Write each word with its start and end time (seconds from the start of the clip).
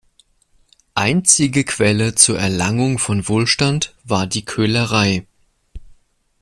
Einzige 0.95 1.63
Quelle 1.63 2.15
zur 2.15 2.39
Erlangung 2.39 2.97
von 2.97 3.27
Wohlstand 3.27 3.93
war 4.03 4.25
die 4.25 4.43
Köhlerei. 4.43 5.27